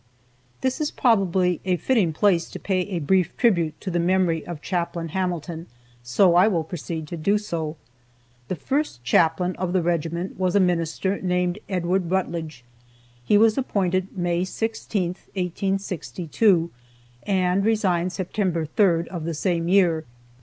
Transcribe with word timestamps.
This 0.61 0.81
is 0.81 0.89
probably 0.89 1.61
a 1.63 1.77
fitting 1.77 2.11
place 2.11 2.49
to 2.49 2.59
pay 2.59 2.79
a 2.87 2.97
brief 2.97 3.37
tribute 3.37 3.79
to 3.81 3.91
the 3.91 3.99
memory 3.99 4.43
of 4.47 4.59
Chaplain 4.59 5.09
Hamilton, 5.09 5.67
so 6.01 6.33
I 6.33 6.47
will 6.47 6.63
proceed 6.63 7.07
to 7.09 7.17
do 7.17 7.37
so. 7.37 7.77
The 8.47 8.55
first 8.55 9.03
chaplain 9.03 9.55
of 9.57 9.73
the 9.73 9.83
regiment 9.83 10.39
was 10.39 10.55
a 10.55 10.59
minister 10.59 11.21
named 11.21 11.59
Edward 11.69 12.09
Rutledge. 12.09 12.63
He 13.23 13.37
was 13.37 13.59
appointed 13.59 14.17
May 14.17 14.43
16, 14.43 15.03
1862, 15.35 16.71
and 17.27 17.63
resigned 17.63 18.11
September 18.11 18.65
3rd, 18.65 19.05
of 19.09 19.25
the 19.25 19.35
same 19.35 19.67
year. 19.67 20.05